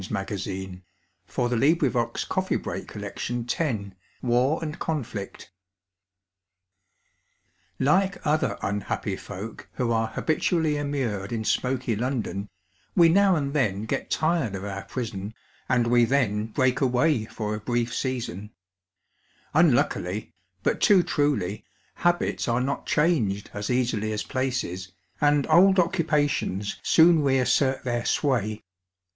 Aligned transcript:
6. 0.01 0.07
JldamM. 0.09 0.17
lycmr 0.17 0.23
I 0.25 0.31
btliei 1.29 1.77
26 1.77 2.25
[JrLY, 2.25 2.41
A 2.41 2.83
SPECITLATIOI^ 2.87 3.91
ON 4.23 4.63
ENGLISH 4.73 5.11
HISTOHY 5.13 5.51
Like 7.77 8.17
other 8.25 8.57
unhappy 8.63 9.15
folk 9.15 9.69
who 9.73 9.91
are 9.91 10.07
habitually 10.07 10.77
imraured 10.77 11.45
smoky 11.45 11.95
London^ 11.95 12.47
we 12.95 13.09
now 13.09 13.35
aud 13.35 13.53
then 13.53 13.85
get 13.85 14.09
tired 14.09 14.55
of 14.55 14.63
our 14.63 14.85
prison, 14.85 15.35
and 15.69 15.85
we 15.85 16.05
then 16.05 16.47
break 16.47 16.81
away 16.81 17.25
for 17.25 17.53
a 17.53 17.59
brief 17.59 17.93
season. 17.93 18.49
Unluckily, 19.53 20.33
but 20.63 20.81
too 20.81 21.03
truly, 21.03 21.63
habita 21.99 22.49
are 22.51 22.59
not 22.61 22.87
changed 22.87 23.51
as 23.53 23.69
easily 23.69 24.11
as 24.11 24.23
places, 24.23 24.91
and 25.21 25.45
old 25.45 25.75
occu 25.75 26.03
pations 26.03 26.77
soon 26.81 27.21
re 27.21 27.37
assert 27.37 27.83
their 27.83 28.03
sway. 28.03 28.63